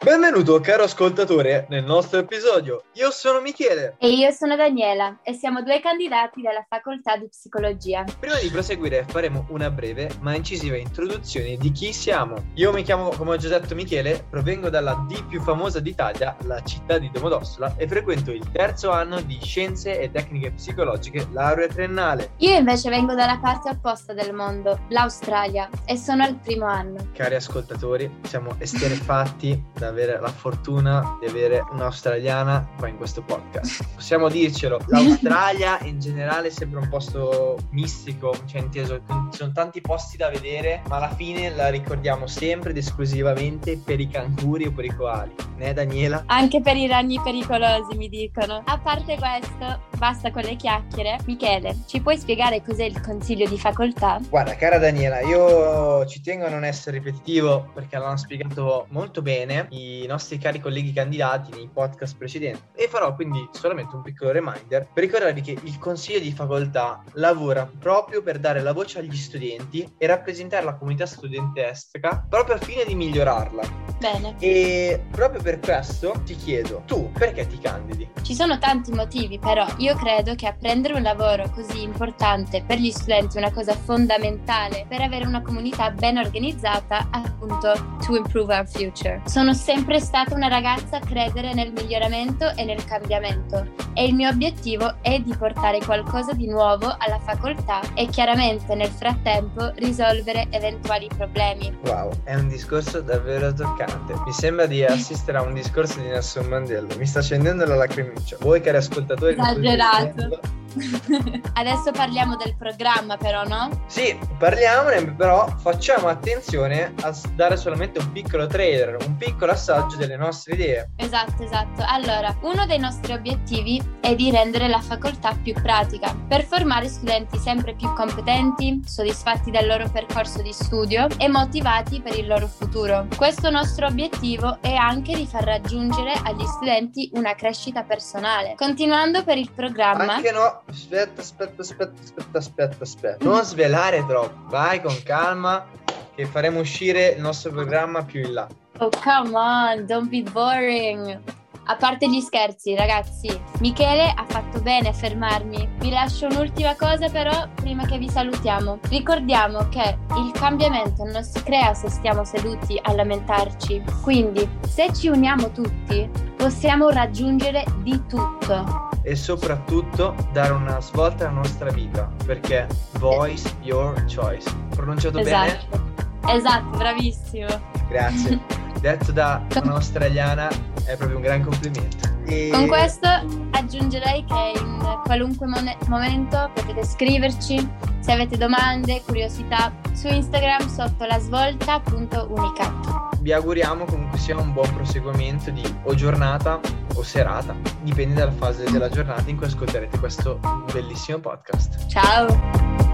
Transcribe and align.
Benvenuto 0.00 0.60
caro 0.60 0.84
ascoltatore 0.84 1.66
nel 1.70 1.82
nostro 1.82 2.20
episodio. 2.20 2.84
Io 2.92 3.10
sono 3.10 3.40
Michele. 3.40 3.96
E 3.98 4.10
io 4.10 4.30
sono 4.30 4.54
Daniela 4.54 5.18
e 5.24 5.32
siamo 5.32 5.60
due 5.64 5.80
candidati 5.80 6.40
della 6.40 6.64
facoltà 6.68 7.16
di 7.16 7.26
psicologia. 7.28 8.04
Prima 8.20 8.36
di 8.38 8.48
proseguire 8.48 9.04
faremo 9.08 9.46
una 9.50 9.72
breve 9.72 10.08
ma 10.20 10.36
incisiva 10.36 10.76
introduzione 10.76 11.56
di 11.56 11.72
chi 11.72 11.92
siamo. 11.92 12.36
Io 12.54 12.72
mi 12.72 12.84
chiamo, 12.84 13.08
come 13.08 13.32
ho 13.32 13.36
già 13.38 13.48
detto 13.48 13.74
Michele, 13.74 14.24
provengo 14.30 14.70
dalla 14.70 15.04
D 15.08 15.20
più 15.26 15.42
famosa 15.42 15.80
d'Italia, 15.80 16.36
la 16.44 16.62
città 16.62 16.98
di 16.98 17.10
Domodossola 17.10 17.74
e 17.76 17.88
frequento 17.88 18.30
il 18.30 18.48
terzo 18.52 18.92
anno 18.92 19.20
di 19.20 19.40
Scienze 19.42 19.98
e 19.98 20.12
Tecniche 20.12 20.52
Psicologiche, 20.52 21.26
laurea 21.32 21.66
triennale. 21.66 22.34
Io 22.36 22.54
invece 22.54 22.88
vengo 22.88 23.14
dalla 23.14 23.38
parte 23.42 23.70
opposta 23.70 24.12
del 24.12 24.32
mondo, 24.32 24.78
l'Australia, 24.90 25.68
e 25.84 25.96
sono 25.96 26.22
al 26.22 26.36
primo 26.36 26.66
anno. 26.66 27.08
Cari 27.14 27.34
ascoltatori, 27.34 28.08
siamo 28.22 28.54
esterefatti 28.58 29.60
da 29.76 29.86
avere 29.88 30.18
la 30.20 30.28
fortuna 30.28 31.16
di 31.20 31.26
avere 31.26 31.64
un'australiana 31.70 32.68
qua 32.78 32.88
in 32.88 32.96
questo 32.96 33.22
podcast. 33.22 33.84
Possiamo 33.94 34.28
dircelo, 34.28 34.80
l'Australia 34.86 35.78
in 35.82 35.98
generale 35.98 36.50
sembra 36.50 36.80
un 36.80 36.88
posto 36.88 37.58
mistico, 37.70 38.34
cioè 38.46 38.60
inteso, 38.60 39.00
ci 39.30 39.38
sono 39.38 39.52
tanti 39.52 39.80
posti 39.80 40.16
da 40.16 40.28
vedere, 40.28 40.82
ma 40.88 40.96
alla 40.96 41.14
fine 41.14 41.50
la 41.50 41.68
ricordiamo 41.68 42.26
sempre 42.26 42.70
ed 42.70 42.76
esclusivamente 42.76 43.78
per 43.78 44.00
i 44.00 44.08
canguri 44.08 44.66
o 44.66 44.72
per 44.72 44.84
i 44.84 44.94
koali. 44.94 45.34
Né 45.56 45.72
Daniela? 45.72 46.22
Anche 46.26 46.60
per 46.60 46.76
i 46.76 46.86
ragni 46.86 47.20
pericolosi, 47.20 47.96
mi 47.96 48.08
dicono. 48.08 48.62
A 48.64 48.78
parte 48.78 49.16
questo, 49.16 49.80
basta 49.96 50.30
con 50.30 50.42
le 50.42 50.56
chiacchiere. 50.56 51.18
Michele, 51.26 51.76
ci 51.86 52.00
puoi 52.00 52.16
spiegare 52.16 52.62
cos'è 52.62 52.84
il 52.84 53.00
consiglio 53.00 53.48
di 53.48 53.58
facoltà? 53.58 54.20
Guarda, 54.28 54.54
cara 54.54 54.78
Daniela, 54.78 55.20
io 55.20 56.06
ci 56.06 56.20
tengo 56.20 56.46
a 56.46 56.50
non 56.50 56.64
essere 56.64 56.98
ripetitivo 56.98 57.70
perché 57.74 57.98
l'hanno 57.98 58.16
spiegato 58.16 58.86
molto 58.90 59.22
bene 59.22 59.66
i 59.78 60.06
nostri 60.06 60.38
cari 60.38 60.60
colleghi 60.60 60.92
candidati 60.92 61.50
nei 61.52 61.68
podcast 61.72 62.16
precedenti 62.16 62.62
e 62.74 62.88
farò 62.88 63.14
quindi 63.14 63.48
solamente 63.52 63.94
un 63.94 64.02
piccolo 64.02 64.32
reminder 64.32 64.88
per 64.92 65.04
ricordarvi 65.04 65.40
che 65.40 65.58
il 65.62 65.78
consiglio 65.78 66.20
di 66.20 66.32
facoltà 66.32 67.02
lavora 67.14 67.70
proprio 67.78 68.22
per 68.22 68.38
dare 68.38 68.60
la 68.60 68.72
voce 68.72 68.98
agli 68.98 69.16
studenti 69.16 69.94
e 69.96 70.06
rappresentare 70.06 70.64
la 70.64 70.74
comunità 70.74 71.06
studentesca 71.06 72.26
proprio 72.28 72.54
al 72.54 72.62
fine 72.62 72.84
di 72.84 72.94
migliorarla. 72.94 73.86
Bene. 73.98 74.36
E 74.38 75.04
proprio 75.10 75.42
per 75.42 75.58
questo 75.58 76.22
ti 76.24 76.36
chiedo, 76.36 76.82
tu 76.86 77.10
perché 77.12 77.46
ti 77.46 77.58
candidi? 77.58 78.08
Ci 78.22 78.34
sono 78.34 78.58
tanti 78.58 78.92
motivi, 78.92 79.38
però 79.38 79.66
io 79.78 79.96
credo 79.96 80.34
che 80.34 80.46
apprendere 80.46 80.94
un 80.94 81.02
lavoro 81.02 81.50
così 81.50 81.82
importante 81.82 82.62
per 82.64 82.78
gli 82.78 82.90
studenti 82.90 83.36
è 83.36 83.40
una 83.40 83.52
cosa 83.52 83.72
fondamentale 83.72 84.86
per 84.88 85.00
avere 85.00 85.26
una 85.26 85.42
comunità 85.42 85.90
ben 85.90 86.16
organizzata, 86.16 87.08
appunto, 87.10 87.96
to 88.04 88.14
improve 88.14 88.54
our 88.54 88.68
future. 88.68 89.20
Sono 89.26 89.52
sempre 89.68 90.00
stata 90.00 90.34
una 90.34 90.48
ragazza 90.48 90.96
a 90.96 91.00
credere 91.00 91.52
nel 91.52 91.72
miglioramento 91.72 92.54
e 92.56 92.64
nel 92.64 92.82
cambiamento 92.86 93.66
e 93.92 94.06
il 94.06 94.14
mio 94.14 94.30
obiettivo 94.30 94.96
è 95.02 95.20
di 95.20 95.34
portare 95.36 95.78
qualcosa 95.80 96.32
di 96.32 96.46
nuovo 96.46 96.86
alla 96.98 97.18
facoltà 97.18 97.82
e 97.92 98.06
chiaramente 98.06 98.74
nel 98.74 98.88
frattempo 98.88 99.70
risolvere 99.74 100.46
eventuali 100.48 101.06
problemi. 101.14 101.76
Wow, 101.84 102.12
è 102.24 102.34
un 102.34 102.48
discorso 102.48 103.02
davvero 103.02 103.52
toccante. 103.52 104.14
Mi 104.24 104.32
sembra 104.32 104.64
di 104.64 104.82
assistere 104.88 105.36
a 105.36 105.42
un 105.42 105.52
discorso 105.52 106.00
di 106.00 106.06
Nelson 106.06 106.46
Mandela. 106.46 106.94
Mi 106.96 107.04
sta 107.04 107.20
scendendo 107.20 107.66
la 107.66 107.74
lacrimuccia. 107.74 108.38
Voi 108.40 108.62
cari 108.62 108.78
ascoltatori... 108.78 109.34
Esagerato. 109.34 110.40
Adesso 111.54 111.90
parliamo 111.92 112.36
del 112.36 112.56
programma 112.56 113.16
però, 113.16 113.44
no? 113.44 113.84
Sì, 113.86 114.18
parliamone, 114.38 115.12
però 115.12 115.46
facciamo 115.58 116.08
attenzione 116.08 116.94
a 117.02 117.14
dare 117.34 117.56
solamente 117.56 117.98
un 117.98 118.12
piccolo 118.12 118.46
trailer, 118.46 118.96
un 119.06 119.16
piccolo 119.16 119.52
assaggio 119.52 119.96
delle 119.96 120.16
nostre 120.16 120.54
idee. 120.54 120.90
Esatto, 120.96 121.42
esatto. 121.42 121.84
Allora, 121.86 122.36
uno 122.42 122.66
dei 122.66 122.78
nostri 122.78 123.12
obiettivi 123.12 123.82
è 124.00 124.14
di 124.14 124.30
rendere 124.30 124.68
la 124.68 124.80
facoltà 124.80 125.36
più 125.42 125.54
pratica, 125.54 126.14
per 126.26 126.44
formare 126.44 126.88
studenti 126.88 127.38
sempre 127.38 127.74
più 127.74 127.92
competenti, 127.94 128.82
soddisfatti 128.84 129.50
del 129.50 129.66
loro 129.66 129.88
percorso 129.90 130.42
di 130.42 130.52
studio 130.52 131.06
e 131.18 131.28
motivati 131.28 132.00
per 132.00 132.16
il 132.16 132.26
loro 132.26 132.46
futuro. 132.46 133.06
Questo 133.16 133.50
nostro 133.50 133.86
obiettivo 133.86 134.58
è 134.60 134.74
anche 134.74 135.14
di 135.14 135.26
far 135.26 135.44
raggiungere 135.44 136.12
agli 136.24 136.44
studenti 136.44 137.10
una 137.14 137.34
crescita 137.34 137.82
personale. 137.82 138.54
Continuando 138.56 139.24
per 139.24 139.38
il 139.38 139.50
programma... 139.50 140.14
Anche 140.14 140.32
no, 140.32 140.62
aspetta, 140.68 141.20
aspetta, 141.20 141.62
aspetta, 141.62 141.92
aspetta, 142.02 142.38
aspetta, 142.38 142.82
aspetta. 142.82 143.24
Non 143.24 143.42
svelare 143.44 144.04
troppo, 144.06 144.48
vai 144.48 144.80
con 144.80 144.96
calma 145.02 145.66
che 146.14 146.26
faremo 146.26 146.60
uscire 146.60 147.10
il 147.10 147.20
nostro 147.20 147.50
programma 147.50 148.04
più 148.04 148.24
in 148.24 148.32
là. 148.32 148.46
Oh, 148.78 148.90
come 149.02 149.36
on, 149.36 149.86
don't 149.86 150.08
be 150.08 150.22
boring. 150.22 151.36
A 151.70 151.76
parte 151.76 152.08
gli 152.08 152.20
scherzi, 152.20 152.74
ragazzi, 152.74 153.28
Michele 153.60 154.10
ha 154.16 154.24
fatto 154.26 154.58
bene 154.60 154.88
a 154.88 154.92
fermarmi. 154.92 155.68
Vi 155.78 155.90
lascio 155.90 156.26
un'ultima 156.26 156.74
cosa 156.76 157.10
però 157.10 157.46
prima 157.56 157.84
che 157.84 157.98
vi 157.98 158.08
salutiamo. 158.08 158.78
Ricordiamo 158.88 159.68
che 159.68 159.98
il 160.16 160.30
cambiamento 160.32 161.04
non 161.04 161.22
si 161.22 161.42
crea 161.42 161.74
se 161.74 161.90
stiamo 161.90 162.24
seduti 162.24 162.80
a 162.82 162.94
lamentarci. 162.94 163.82
Quindi, 164.02 164.48
se 164.66 164.94
ci 164.94 165.08
uniamo 165.08 165.50
tutti, 165.50 166.08
possiamo 166.36 166.88
raggiungere 166.88 167.64
di 167.82 168.00
tutto. 168.08 168.87
E 169.02 169.16
soprattutto 169.16 170.14
dare 170.32 170.52
una 170.52 170.80
svolta 170.80 171.28
alla 171.28 171.38
nostra 171.38 171.70
vita, 171.70 172.10
perché 172.24 172.66
voice 172.98 173.48
your 173.62 174.04
choice. 174.04 174.50
Pronunciato 174.70 175.18
esatto. 175.18 175.66
bene? 175.70 176.36
Esatto, 176.36 176.76
bravissimo. 176.76 177.48
Grazie. 177.88 178.40
Detto 178.80 179.10
da 179.12 179.44
un'australiana 179.62 180.48
è 180.84 180.96
proprio 180.96 181.16
un 181.16 181.22
gran 181.22 181.42
complimento. 181.42 182.08
E... 182.26 182.50
Con 182.52 182.68
questo 182.68 183.08
aggiungerei 183.52 184.24
che 184.24 184.52
in 184.60 184.67
qualunque 185.04 185.46
mon- 185.46 185.76
momento 185.88 186.50
potete 186.54 186.84
scriverci 186.84 187.68
se 188.00 188.12
avete 188.12 188.36
domande, 188.36 189.02
curiosità 189.04 189.72
su 189.92 190.08
Instagram 190.08 190.68
sotto 190.68 191.04
la 191.04 191.18
svolta.unicat. 191.18 193.20
Vi 193.20 193.32
auguriamo 193.32 193.84
comunque 193.84 194.18
sia 194.18 194.38
un 194.38 194.52
buon 194.52 194.72
proseguimento 194.72 195.50
di 195.50 195.62
o 195.82 195.94
giornata 195.94 196.60
o 196.94 197.02
serata, 197.02 197.54
dipende 197.82 198.14
dalla 198.14 198.32
fase 198.32 198.70
della 198.70 198.88
giornata 198.88 199.28
in 199.28 199.36
cui 199.36 199.46
ascolterete 199.46 199.98
questo 199.98 200.38
bellissimo 200.72 201.18
podcast. 201.18 201.86
Ciao! 201.88 202.87